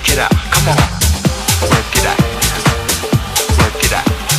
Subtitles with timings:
[0.00, 0.30] Work it out.
[0.30, 0.76] Come on.
[1.68, 2.18] Work it out.
[3.58, 4.29] Work it out.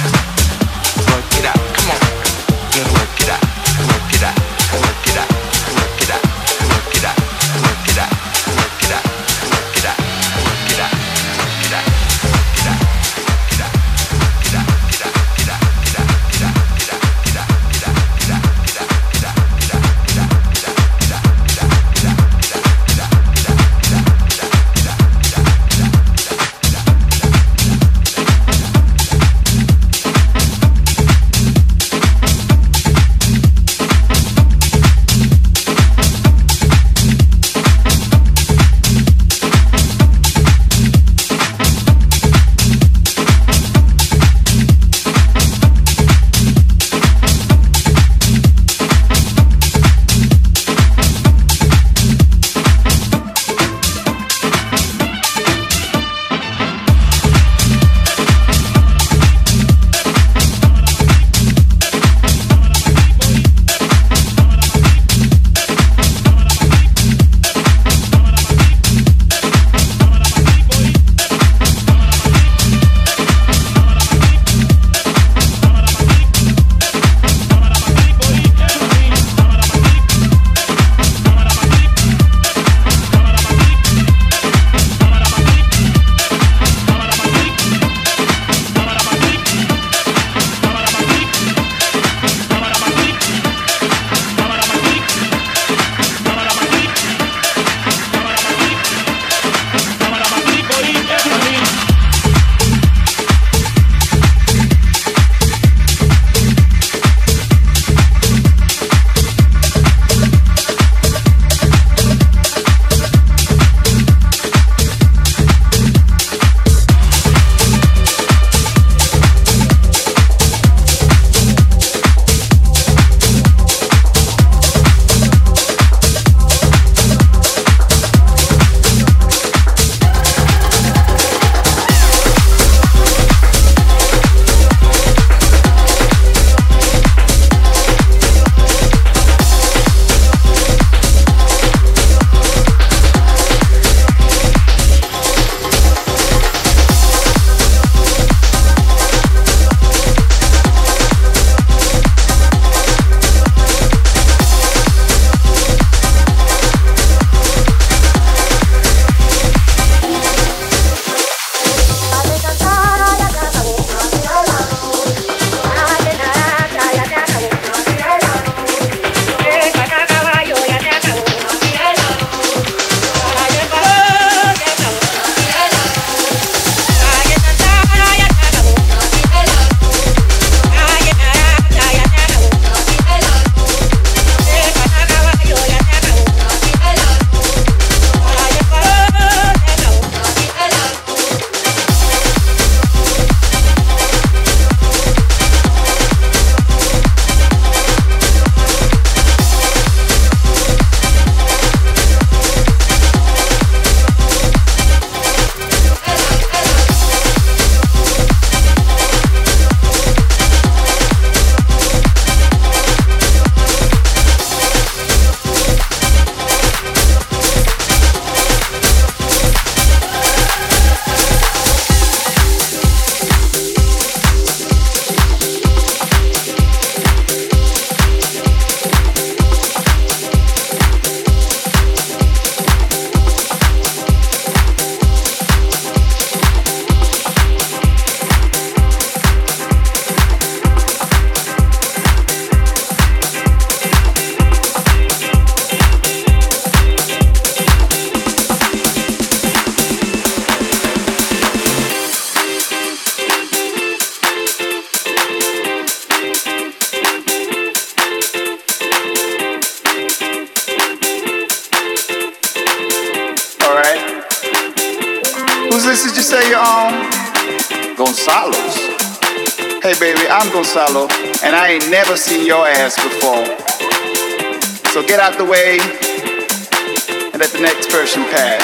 [277.41, 278.61] let the next person pass.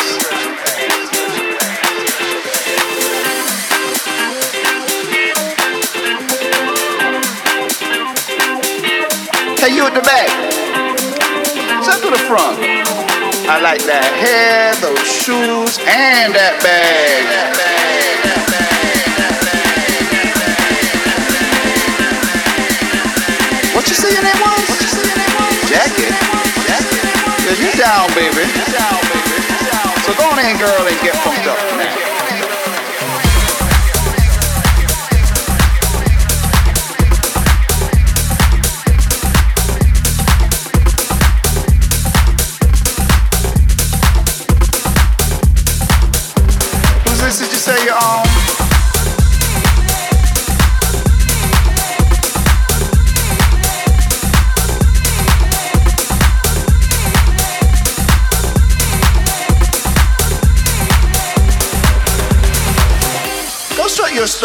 [9.60, 10.30] Hey, you at the back.
[11.82, 12.60] Step to the front.
[13.50, 17.26] I like that hair, those shoes, and that bag.
[17.34, 17.58] That.
[23.74, 24.67] What you say your name was?
[27.78, 28.44] down, baby.
[30.02, 32.17] So go on in, girl, and get fucked up.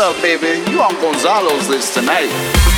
[0.02, 0.68] up, baby?
[0.72, 2.71] You on Gonzalo's list tonight.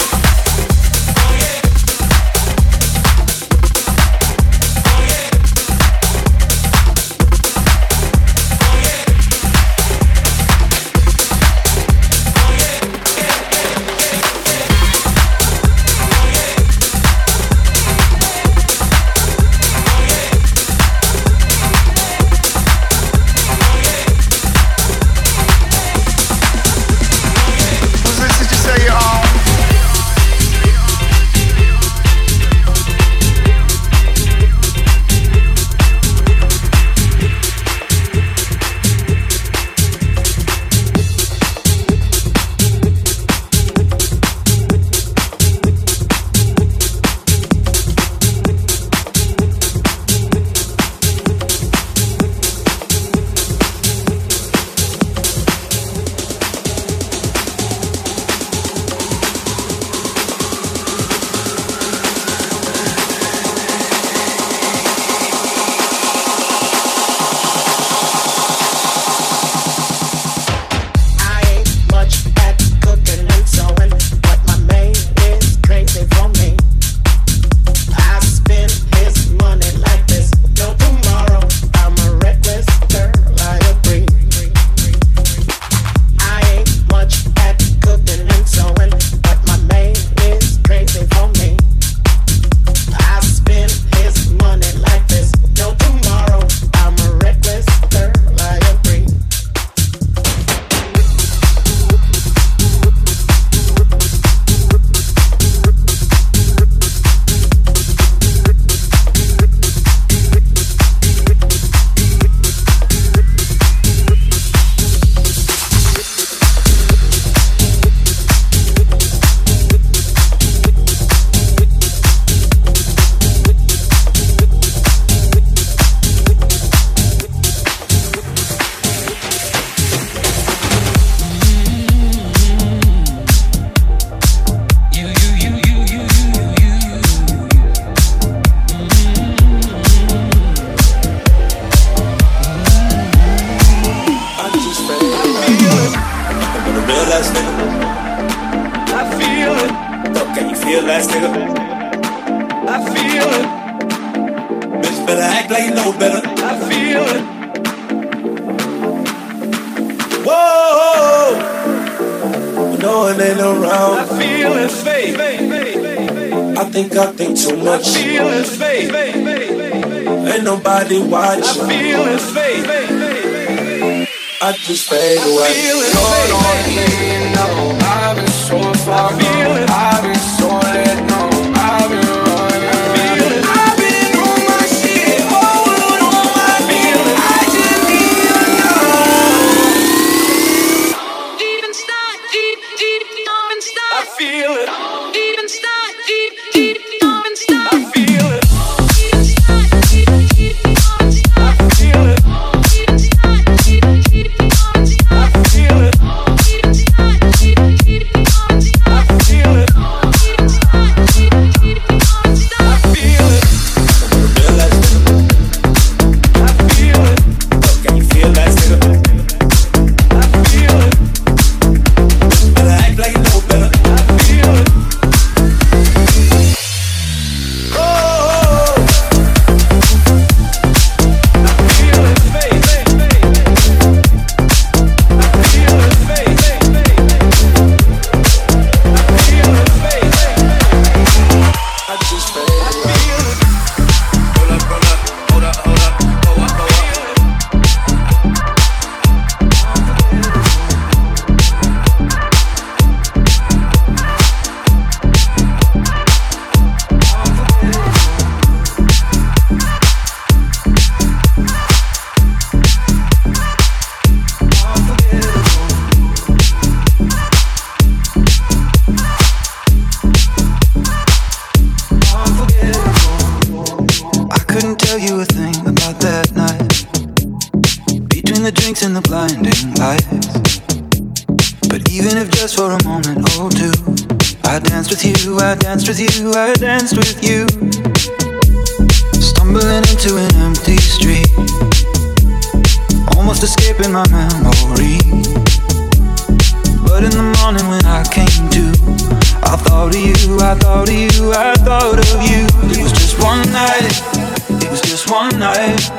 [305.44, 305.90] night.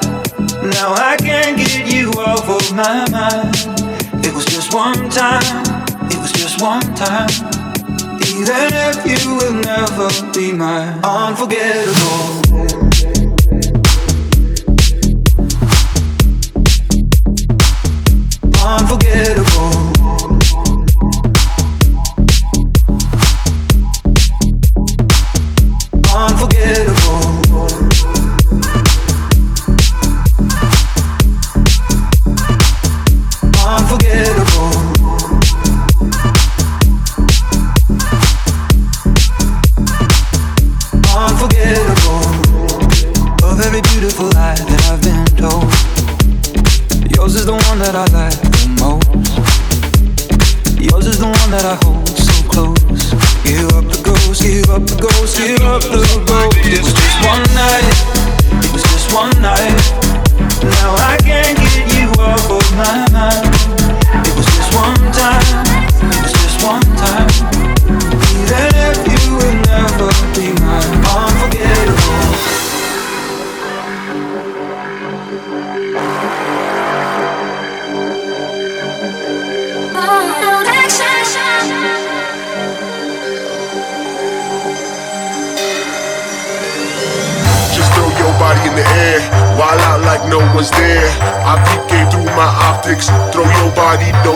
[0.73, 3.53] Now I can't get you off of my mind.
[4.25, 5.61] It was just one time,
[6.09, 7.29] it was just one time.
[8.33, 12.55] Even if you will never be my unforgettable.
[18.65, 19.44] unforgettable.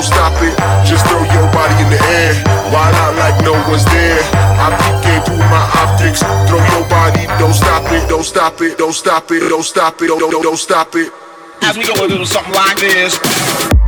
[0.03, 0.53] Stop it,
[0.85, 2.33] Just throw your body in the air.
[2.73, 4.19] Wide out like no one's there.
[4.33, 6.19] I peep game through my optics.
[6.47, 11.11] Throw your body, don't, stop it, don't, stop it, don't stop it.
[11.61, 13.78] As we go a little something like this.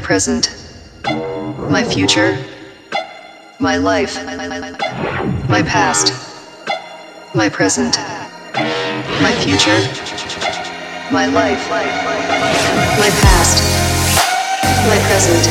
[0.00, 0.50] Present,
[1.70, 2.36] my future,
[3.58, 4.14] my life,
[5.48, 6.12] my past,
[7.34, 7.96] my present,
[9.22, 9.80] my future,
[11.10, 11.70] my life,
[13.00, 13.64] my past,
[14.88, 15.48] my present,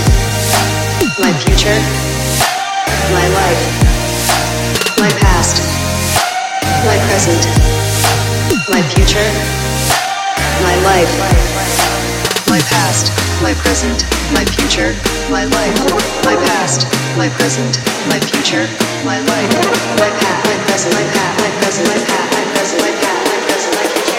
[1.18, 1.82] my future,
[3.10, 3.62] my life,
[5.00, 5.64] my past,
[6.86, 7.42] my present,
[8.70, 9.32] my future,
[10.62, 12.05] my life,
[12.56, 13.12] my past
[13.44, 14.96] my present, my future,
[15.30, 15.78] my life,
[16.24, 16.88] my past,
[17.18, 18.66] my present, my future,
[19.04, 19.52] my life,
[20.00, 23.36] my past, my present, my past, my present, my past, my present, my past, my
[23.44, 24.16] present, my future.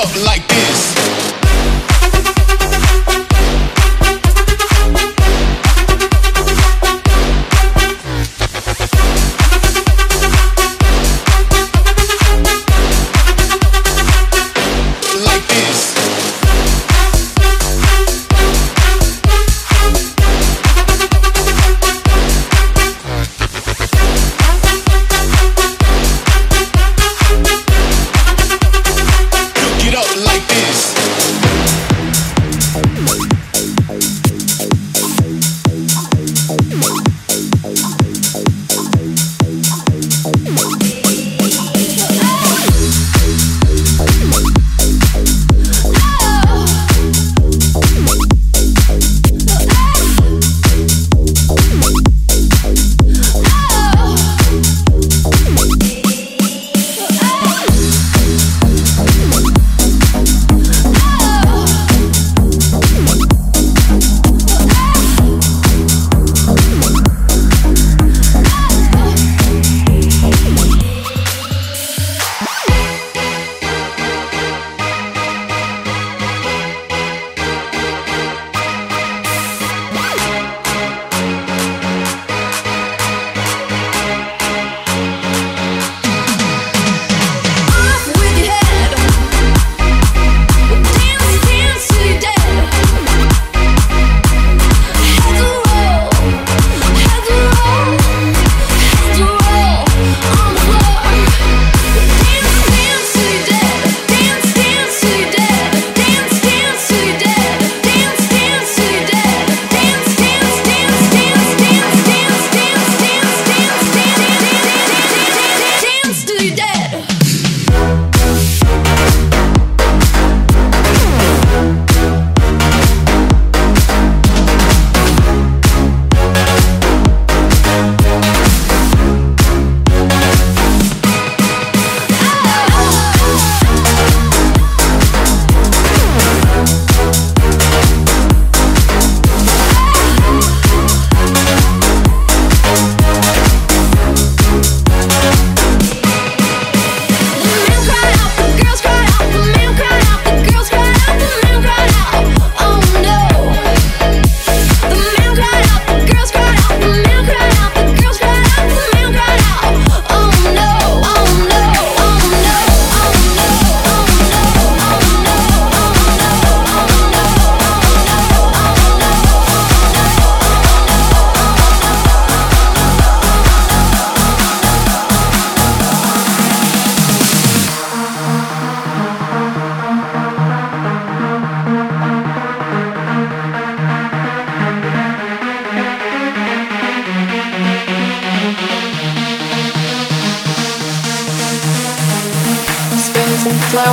[0.00, 0.79] up like this.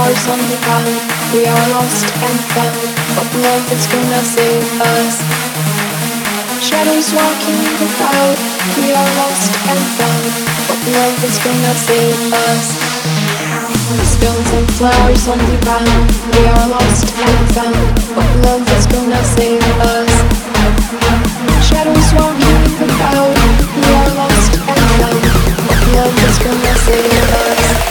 [0.08, 0.96] ours on the ground.
[1.34, 2.80] We are lost and found,
[3.16, 5.16] but love is gonna save us.
[6.64, 8.38] Shadows walking the cloud.
[8.80, 10.26] We are lost and found,
[10.68, 12.66] but love is gonna save us.
[14.14, 16.08] Spills and flowers on the ground.
[16.36, 20.14] We are lost and found, but love is gonna save us.
[21.68, 23.36] Shadows walking the cloud.
[23.76, 25.24] We are lost and found,
[25.68, 27.87] but love is gonna save us.